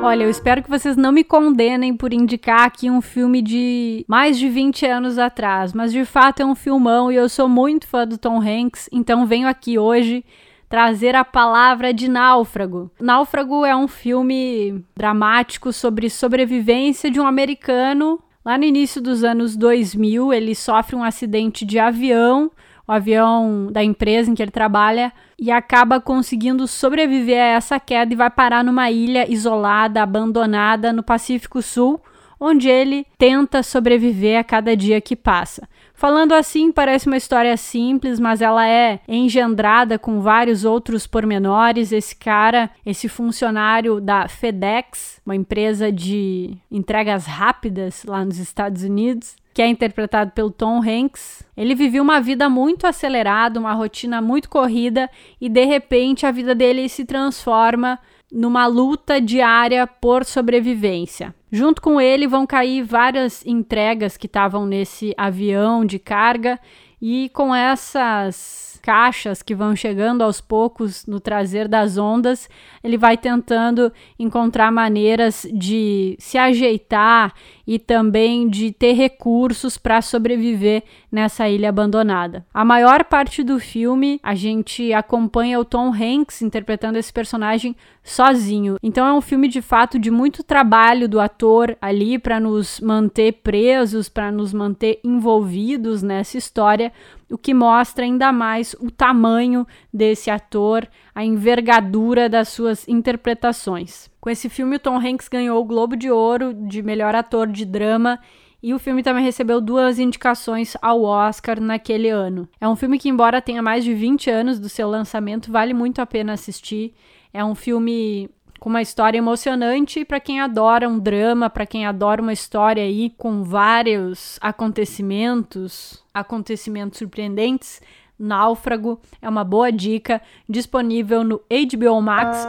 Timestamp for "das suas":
102.28-102.86